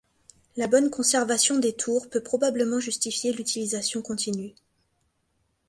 [0.57, 4.55] La bonne conservation des tours peut probablement justifier l'utilisation continue.